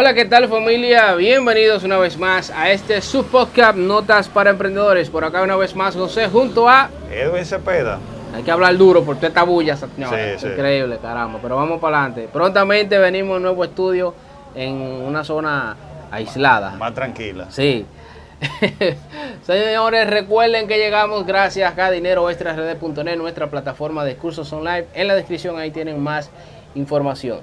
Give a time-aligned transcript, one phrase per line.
[0.00, 1.16] Hola, ¿qué tal familia?
[1.16, 5.10] Bienvenidos una vez más a este subpodcast Notas para Emprendedores.
[5.10, 6.88] Por acá una vez más José junto a...
[7.10, 7.98] Edwin Cepeda.
[8.32, 10.40] Hay que hablar duro por toda esta bulla, señores.
[10.40, 10.52] Sí, sí.
[10.52, 11.40] Increíble, caramba.
[11.42, 12.28] Pero vamos para adelante.
[12.32, 14.14] Prontamente venimos a un nuevo estudio
[14.54, 15.74] en una zona
[16.12, 16.76] aislada.
[16.76, 17.46] Más tranquila.
[17.50, 17.84] Sí.
[19.42, 22.54] Señores, recuerden que llegamos gracias a Dinero Extra
[23.16, 24.84] nuestra plataforma de cursos online.
[24.94, 26.30] En la descripción ahí tienen más
[26.76, 27.40] información.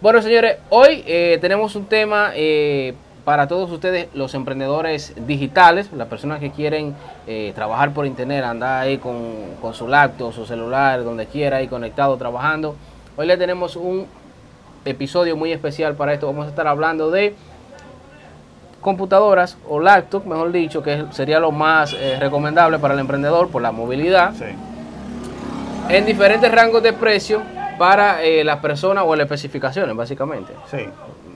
[0.00, 2.94] Bueno, señores, hoy eh, tenemos un tema eh,
[3.24, 6.94] para todos ustedes, los emprendedores digitales, las personas que quieren
[7.26, 9.16] eh, trabajar por internet, andar ahí con,
[9.60, 12.76] con su laptop, su celular, donde quiera, ahí conectado, trabajando.
[13.16, 14.06] Hoy le tenemos un
[14.86, 16.26] episodio muy especial para esto.
[16.26, 17.34] Vamos a estar hablando de
[18.80, 23.60] computadoras o laptop, mejor dicho, que sería lo más eh, recomendable para el emprendedor por
[23.60, 24.46] la movilidad, Sí.
[25.90, 27.42] en diferentes rangos de precio
[27.80, 30.52] para eh, las personas o las especificaciones, básicamente.
[30.70, 30.84] Sí.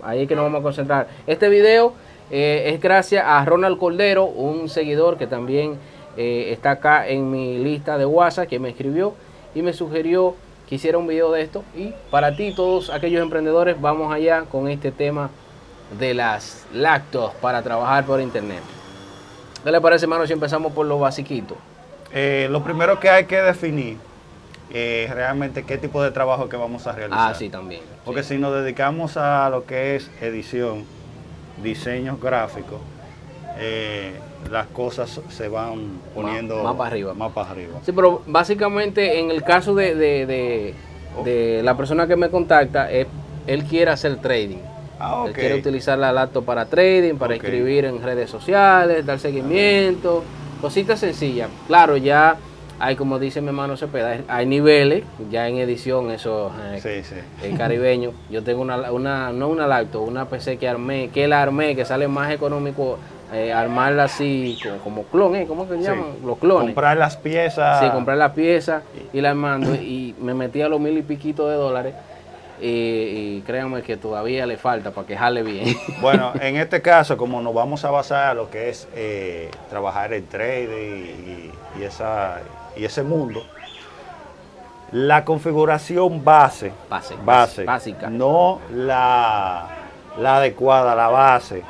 [0.03, 1.09] Ahí es que nos vamos a concentrar.
[1.27, 1.95] Este video
[2.30, 5.78] eh, es gracias a Ronald Cordero, un seguidor que también
[6.19, 9.15] eh, está acá en mi lista de WhatsApp, que me escribió
[9.55, 10.34] y me sugirió
[10.69, 11.65] que hiciera un video de esto.
[11.75, 15.31] Y para ti, todos aquellos emprendedores, vamos allá con este tema
[15.98, 18.61] de las lactos para trabajar por internet.
[19.65, 21.56] ¿Qué le parece, hermano, si empezamos por lo basiquito?
[22.12, 23.97] Eh, lo primero que hay que definir
[24.73, 27.31] es realmente qué tipo de trabajo que vamos a realizar.
[27.33, 27.83] Ah, sí, también.
[28.05, 28.34] Porque Sí.
[28.34, 30.84] si nos dedicamos a lo que es edición,
[31.62, 32.81] diseños gráficos,
[33.59, 34.12] eh,
[34.51, 37.15] las cosas se van poniendo más para arriba.
[37.15, 37.73] Más para arriba.
[37.84, 40.75] Sí, pero básicamente en el caso de, de- de-
[41.25, 43.06] de la persona que me contacta, es-
[43.47, 44.59] él quiere hacer trading.
[44.99, 45.37] Ah, Él ok.
[45.39, 47.43] quiere utilizar la laptop para trading, para Ok.
[47.45, 50.25] escribir en redes sociales, dar seguimiento,
[50.61, 51.49] cositas sencillas.
[51.67, 52.37] Claro, ya
[52.80, 57.20] hay, como dice mi hermano Cepeda, hay niveles, ya en edición, eso eh, Sí, sí.
[57.47, 58.12] el caribeño.
[58.31, 61.84] Yo tengo una, una, no una laptop, una PC que armé, que la armé, que
[61.84, 62.98] sale más económico
[63.33, 65.44] eh, armarla así, como, como clon, ¿eh?
[65.48, 65.84] ¿cómo que se Sí.
[65.89, 66.06] llaman?
[66.25, 66.66] Los clones.
[66.66, 67.81] Comprar las piezas.
[67.81, 68.82] Sí, comprar la pieza
[69.12, 71.94] y la mando y me metí a los mil y piquito de dólares
[72.60, 75.75] y, y créanme que todavía le falta para que jale bien.
[76.00, 80.12] Bueno, en este caso, como nos vamos a basar a lo que es eh, trabajar
[80.12, 82.38] el trading y, y esa,
[82.77, 83.43] y ese mundo,
[84.93, 88.09] la configuración base, Base, base básica.
[88.11, 89.67] no la,
[90.19, 91.62] la adecuada, la base.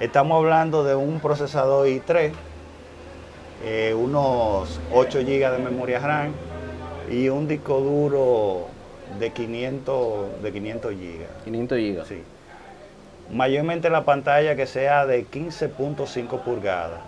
[0.00, 2.32] Estamos hablando de un procesador i3,
[3.64, 6.32] eh, unos 8 GB de memoria RAM
[7.10, 8.66] y un disco duro
[9.18, 11.26] de 500, de 500 GB.
[11.44, 12.08] 500 gigas.
[12.08, 12.22] Sí.
[13.32, 17.00] Mayormente la pantalla que sea de 15.5 pulgadas.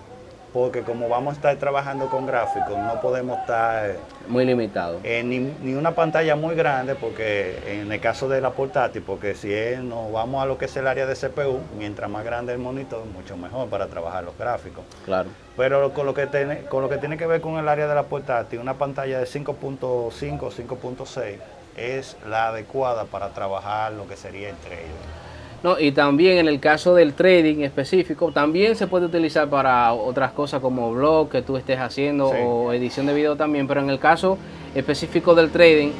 [0.53, 3.93] Porque como vamos a estar trabajando con gráficos, no podemos estar
[4.27, 4.99] Muy limitado.
[5.05, 9.37] en ni, ni una pantalla muy grande, porque en el caso de la portátil, porque
[9.37, 12.53] si es- nos vamos a lo que es el área de CPU, mientras más grande
[12.53, 14.84] el monitor, mucho mejor para trabajar los gráficos.
[15.05, 15.28] Claro.
[15.56, 17.94] Pero con lo que tiene, con lo que tiene que ver con el área de
[17.94, 21.38] la portátil, una pantalla de 5.5, 5.6
[21.77, 25.30] es la adecuada para trabajar lo que sería el trading.
[25.62, 30.32] No, y también en el caso del trading específico, también se puede utilizar para otras
[30.32, 32.38] cosas como blog que tú estés haciendo Sí.
[32.43, 34.38] o edición de video también, pero en el caso
[34.75, 35.91] específico del trading,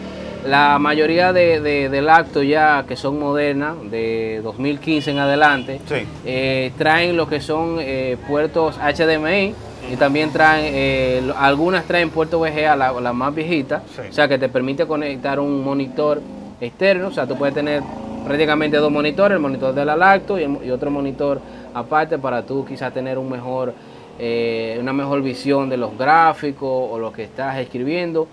[0.47, 6.07] la mayoría de, de, del acto ya que son modernas, de 2015 en adelante, Sí.
[6.25, 9.55] eh, traen lo que son eh, puertos HDMI
[9.93, 14.03] y también traen, eh, algunas traen puerto VGA, la, la más viejita, Sí.
[14.09, 16.23] o sea que te permite conectar un monitor
[16.63, 17.83] externo, o sea, tú puedes tener
[18.25, 21.41] prácticamente dos monitores, el monitor de la lacto y, el- y otro monitor
[21.75, 23.73] aparte para tú quizás tener un mejor,
[24.19, 28.27] eh, una mejor visión de los gráficos o lo que estás escribiendo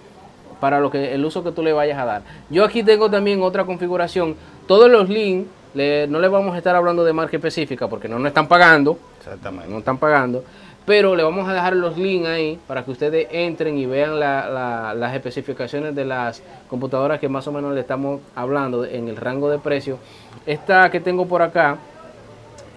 [0.59, 2.21] para lo que el uso que tú le vayas a dar.
[2.49, 4.35] Yo aquí tengo también otra configuración.
[4.67, 8.17] Todos los links, le- no les vamos a estar hablando de marca específica porque no
[8.17, 9.69] nos están pagando, Exactamente.
[9.69, 10.43] no están pagando,
[10.87, 14.49] pero le vamos a dejar los links ahí para que ustedes entren y vean la-
[14.49, 19.17] la- las especificaciones de las computadoras que más o menos le estamos hablando en el
[19.17, 19.97] rango de precio.
[20.45, 21.77] Esta que tengo por acá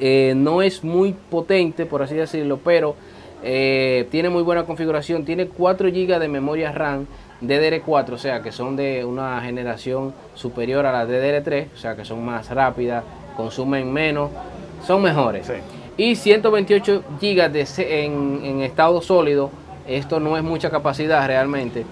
[0.01, 2.97] eh, no es muy potente, por así decirlo, pero
[3.45, 5.25] eh, tiene muy buena configuración.
[5.25, 7.07] Tiene 4 GB de memoria RAM
[7.41, 12.05] DDR4, o sea que son de una generación superior a la DDR3, o sea que
[12.05, 13.05] son más rápidas,
[13.37, 14.31] consumen menos,
[14.85, 15.47] son mejores.
[15.47, 15.55] Sí.
[16.01, 17.67] Y 128 GB de,
[18.07, 19.51] en, en estado sólido,
[19.87, 21.85] esto no es mucha capacidad realmente,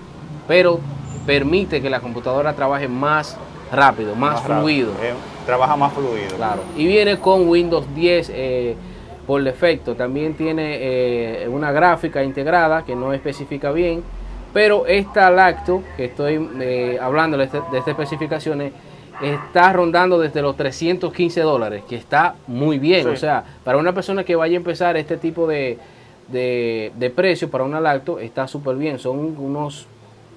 [0.46, 0.80] pero
[1.26, 3.36] permite que la computadora trabaje más
[3.70, 4.92] rápido, más, fluido.
[5.02, 5.12] Eh,
[5.44, 6.36] trabaja más fluido.
[6.38, 6.62] Claro.
[6.74, 8.76] Y viene con Windows 10 eh,
[9.26, 9.94] por defecto.
[9.94, 10.78] También tiene
[11.42, 14.02] eh, una gráfica integrada que no especifica bien.
[14.54, 18.72] Pero esta lacto que estoy hablando de, este- de estas especificaciones
[19.22, 23.04] está rondando desde los 315 dólares, que está muy bien.
[23.04, 23.08] Sí.
[23.08, 25.78] O sea, para una persona que vaya a empezar este tipo de,
[26.28, 28.98] de, de precio para una lacto, está súper bien.
[28.98, 29.86] Son unos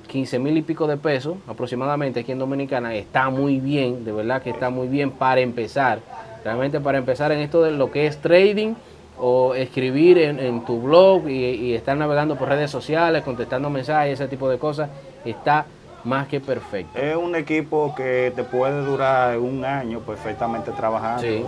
[0.07, 2.95] 15 mil y pico de pesos aproximadamente aquí en Dominicana.
[2.95, 5.99] Está muy bien, de verdad que está muy bien para empezar.
[6.43, 8.73] Realmente para empezar en esto de lo que es trading
[9.19, 14.13] o escribir en, en tu blog y, y estar navegando por redes sociales, contestando mensajes,
[14.19, 14.89] ese tipo de cosas,
[15.23, 15.65] está
[16.03, 16.97] más que perfecto.
[16.99, 21.43] Es un equipo que te puede durar un año perfectamente trabajando Sí.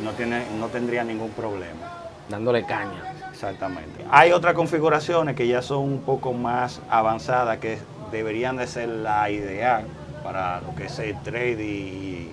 [0.00, 1.98] y no, tiene, no tendría ningún problema.
[2.28, 3.02] Dándole caña.
[3.30, 4.04] Exactamente.
[4.10, 7.78] Hay otras configuraciones que ya son un poco más avanzadas que
[8.12, 9.84] deberían de ser la ideal
[10.22, 12.30] para lo que es el trade y,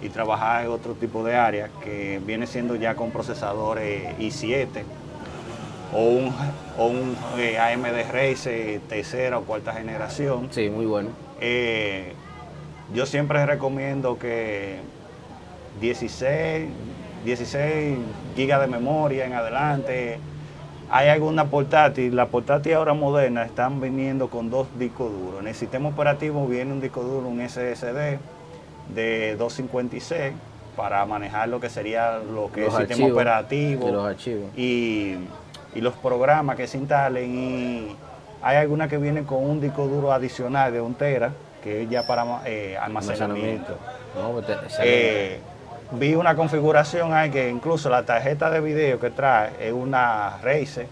[0.00, 4.66] y trabajar en otro tipo de áreas que viene siendo ya con procesadores i7
[5.92, 6.32] o un,
[6.78, 10.48] o un eh, AMD Racer tercera o cuarta generación.
[10.50, 11.10] Sí, muy bueno.
[11.40, 12.12] Eh,
[12.94, 14.78] yo siempre recomiendo que
[15.80, 16.68] 16,
[17.24, 17.98] 16
[18.36, 20.18] gigas de memoria en adelante.
[20.90, 25.40] Hay alguna portátil, las portátiles ahora modernas están viniendo con dos discos duros.
[25.40, 28.18] En el sistema operativo viene un disco duro, un SSD
[28.94, 30.34] de 256
[30.76, 34.50] para manejar lo que sería lo que Los es el sistema operativo de los archivos.
[34.56, 35.16] y,
[35.74, 37.96] y los programas que se instalen y
[38.42, 41.30] hay algunas que vienen con un disco duro adicional de un tera
[41.62, 43.76] que es ya para eh, almacenamiento.
[44.14, 44.54] No, pues te-.
[44.80, 45.40] Eh,
[45.92, 50.86] vi una configuración ahí que incluso la tarjeta de video que trae es una Razer,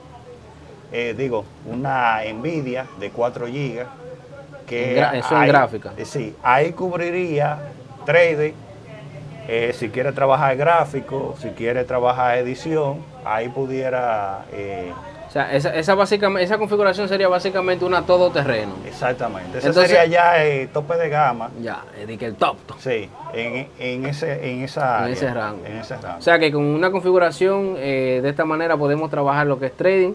[0.92, 3.84] eh, digo, una Nvidia de 4 GB.
[4.66, 5.92] Que gra- eso en gráfica.
[6.04, 7.58] sí, ahí cubriría
[8.06, 8.52] trading,
[9.48, 14.44] eh, si quiere trabajar gráfico, si quiere trabajar edición, ahí pudiera...
[14.52, 14.92] eh,
[15.28, 18.74] o sea, esa, esa, básicamente, esa configuración sería básicamente una todoterreno.
[18.86, 19.58] exactamente.
[19.58, 21.48] Ese Entonces- sería ya el tope de gama.
[21.62, 21.82] Ya,
[22.18, 22.58] que el top.
[22.66, 22.76] top.
[22.78, 25.64] Sí, en, en ese, en esa En área, ese rango.
[25.64, 26.18] En ese rango.
[26.18, 29.72] O sea que con una configuración eh, de esta manera podemos trabajar lo que es
[29.76, 30.12] trading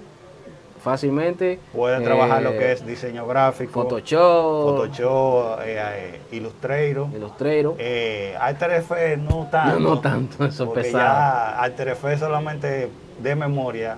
[0.81, 1.59] fácilmente.
[1.73, 7.07] Pueden trabajar eh, lo que es diseño gráfico, Photoshop, Photoshop, eh, eh, Illustrator.
[7.13, 7.75] Illustrator.
[7.77, 9.79] Eh, After Effects no tanto.
[9.79, 11.03] No, no tanto, eso es pesado.
[11.03, 12.89] ya After Effects solamente
[13.19, 13.97] de memoria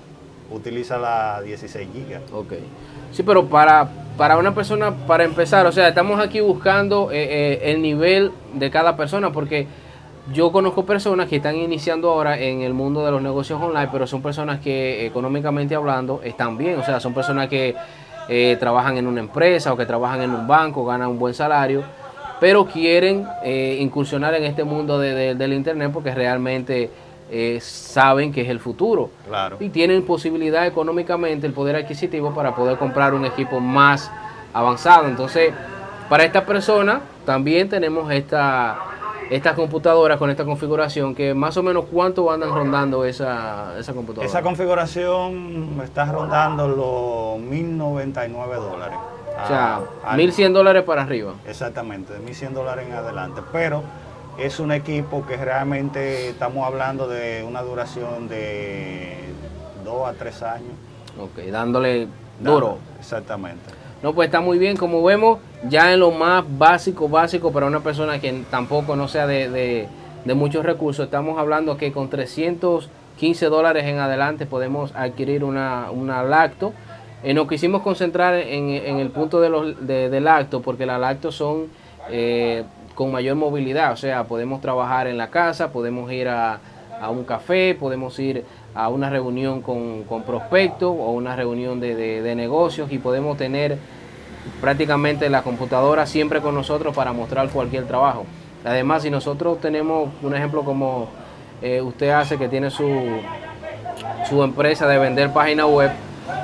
[0.51, 2.33] utiliza la 16 GB.
[2.33, 2.53] Ok.
[3.11, 3.87] Sí, pero para,
[4.17, 8.69] para una persona, para empezar, o sea, estamos aquí buscando eh, eh, el nivel de
[8.69, 9.67] cada persona porque
[10.33, 14.05] yo conozco personas que están iniciando ahora en el mundo de los negocios online, pero
[14.07, 17.75] son personas que económicamente hablando están bien, o sea, son personas que
[18.27, 21.83] eh, trabajan en una empresa o que trabajan en un banco, ganan un buen salario,
[22.39, 26.89] pero quieren eh, incursionar en este mundo de- de- del Internet porque realmente
[27.31, 29.57] eh, saben que es el futuro Claro.
[29.59, 34.11] y tienen posibilidad económicamente el poder adquisitivo para poder comprar un equipo más
[34.53, 35.07] avanzado.
[35.07, 35.53] Entonces,
[36.07, 38.77] para esta persona también tenemos esta
[39.29, 44.27] estas computadoras con esta configuración que más o menos cuánto andan rondando esa, esa computadora.
[44.27, 48.97] Esa configuración está rondando los 1099 dólares.
[49.43, 51.33] o sea, Ah, al- 1100 dólares para arriba.
[51.47, 53.41] Exactamente, de 1100 dólares en adelante.
[53.53, 53.83] Pero
[54.37, 59.15] es un equipo que realmente estamos hablando de una duración de
[59.85, 60.71] 2 a 3 años.
[61.19, 62.07] Ok, dándole
[62.39, 62.77] duro.
[62.99, 63.63] Exactamente.
[64.01, 64.77] No, pues está muy bien.
[64.77, 69.27] Como vemos, ya en lo más básico, básico para una persona que tampoco no sea
[69.27, 69.87] de, de-
[70.35, 76.71] muchos recursos, estamos hablando que con 315 dólares en adelante podemos adquirir una, una lacto.
[77.23, 80.99] Eh, nos quisimos concentrar en, en el punto de los, de, de lacto, porque las
[80.99, 81.65] lactos son
[82.09, 82.63] eh,
[82.95, 86.59] con mayor movilidad, o sea, podemos trabajar en la casa, podemos ir a,
[87.01, 88.45] a un café, podemos ir
[88.75, 93.37] a una reunión con, con prospectos o una reunión de, de- de negocios y podemos
[93.37, 93.77] tener
[94.61, 98.25] prácticamente la computadora siempre con nosotros para mostrar cualquier trabajo.
[98.65, 101.09] Además, si nosotros tenemos un ejemplo como
[101.61, 102.87] eh, usted hace que tiene su,
[104.27, 105.91] su empresa de vender página web,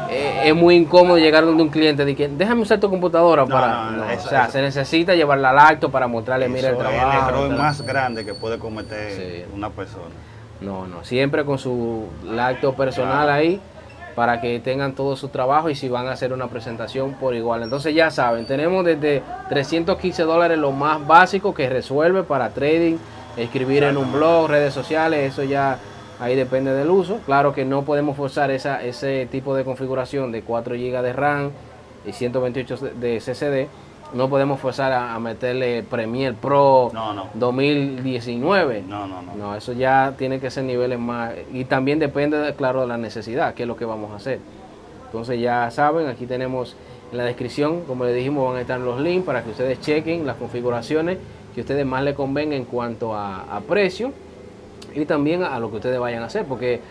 [0.10, 3.92] eh, es muy incómodo llegar donde un cliente y que déjame usar tu computadora para...
[3.92, 6.76] no, no, eso- o sea, eso- se necesita llevarla al acto para mostrarle, mira el
[6.76, 7.30] Eso es el trabajo.
[7.30, 9.46] error más grande que puede cometer Sí.
[9.54, 10.14] una persona.
[10.66, 13.62] No, no, siempre con su lacto personal ahí
[14.16, 17.64] para que tengan todo su trabajo y si van a hacer una presentación por igual.
[17.64, 22.96] Entonces ya saben, tenemos desde 315 dólares lo más básico que resuelve para trading,
[23.36, 25.78] escribir en un blog, redes sociales, eso ya
[26.20, 27.20] ahí depende del uso.
[27.26, 31.52] Claro que no podemos forzar esa, ese tipo de configuración de 4 GB de RAM
[32.08, 33.68] y 128 de CCD.
[34.14, 37.30] No podemos forzar a, a meterle Premiere Pro No, no.
[37.34, 38.84] 2019.
[38.88, 39.36] No, no, no.
[39.36, 41.34] No, eso ya tiene que ser niveles más.
[41.52, 44.40] Y también depende, de, claro, de la necesidad, qué es lo que vamos a hacer.
[45.06, 46.76] Entonces ya saben, aquí tenemos
[47.12, 50.26] en la descripción, como les dijimos, van a estar los links para que ustedes chequen
[50.26, 51.18] las configuraciones
[51.54, 54.12] que a ustedes más les convenga en cuanto a, a precio
[54.94, 56.46] y también a, lo que ustedes vayan a hacer.
[56.46, 56.82] Porque,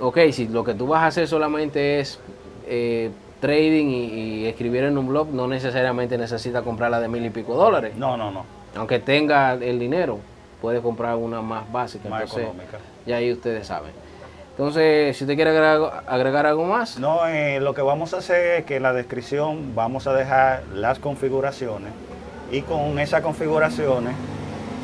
[0.00, 2.20] ok, si lo que tú vas a hacer solamente es
[2.66, 3.10] eh,
[3.46, 7.54] trading y, y escribir en un blog, no necesariamente necesita comprarla de mil y pico
[7.54, 7.94] dólares.
[7.96, 8.44] No, no, no.
[8.74, 10.18] Aunque tenga el dinero,
[10.60, 12.08] puede comprar una más básica.
[12.08, 12.78] Más entonces, económica.
[13.06, 13.92] Ya ahí ustedes saben.
[14.50, 18.60] Entonces, si usted quiere agregar, agregar algo más, No, eh, lo que vamos a hacer
[18.60, 21.92] es que en la descripción vamos a dejar las configuraciones
[22.50, 24.14] y con esas configuraciones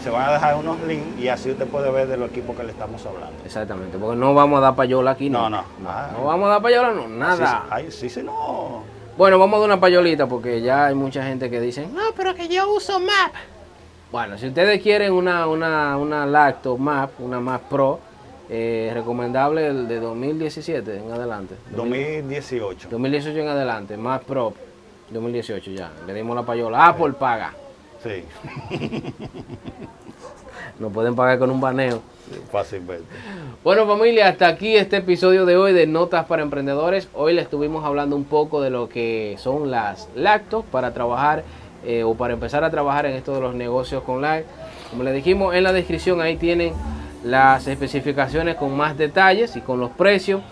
[0.02, 2.64] se van a dejar unos links y así usted puede ver de los equipos que
[2.64, 3.36] le estamos hablando.
[3.44, 5.48] exactamente, porque no vamos a dar payola aquí, no.
[5.48, 5.88] No, no.
[5.88, 6.10] Ah.
[6.12, 7.62] No vamos a dar payola, no, nada.
[7.64, 8.82] Sí, ay, sí, sí, no.
[9.16, 12.34] Bueno, vamos a dar una payolita porque ya hay mucha gente que dice, no, pero
[12.34, 13.32] que yo uso Map.
[14.10, 18.00] Bueno, si ustedes quieren una, una, una Lacto Map, una Map Pro,
[18.50, 21.54] eh, recomendable el de 2017 en adelante.
[21.70, 22.88] 2018.
[22.90, 24.52] 2018 en adelante, Map Pro
[25.10, 25.90] 2018 ya.
[26.06, 26.86] Le dimos la payola.
[26.86, 27.54] Apple paga.
[28.02, 28.24] Sí,
[30.78, 32.02] Nos pueden pagar con un baneo.
[32.50, 33.04] fácilmente.
[33.62, 37.08] Bueno familia, hasta aquí este episodio de hoy de Notas para Emprendedores.
[37.14, 41.44] Hoy les estuvimos hablando un poco de lo que son las lactos para trabajar
[41.84, 44.44] eh, o para empezar a trabajar en esto de los negocios online.
[44.90, 46.72] Como les dijimos en la descripción, ahí tienen
[47.22, 50.42] las especificaciones con más detalles y con los precios.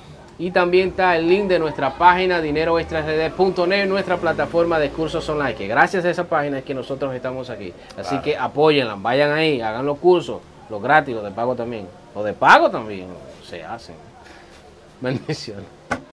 [0.40, 5.68] Y también está el link de nuestra página dineroextrasd.net, nuestra plataforma de cursos online, que
[5.68, 7.75] gracias a esa página es que nosotros estamos aquí.
[7.99, 8.23] Así Claro.
[8.25, 11.87] que apóyenla, vayan ahí, hagan los cursos, los gratis, los de pago también.
[12.14, 13.09] Los de pago también
[13.47, 13.97] se hacen.
[15.02, 15.66] Bendiciones.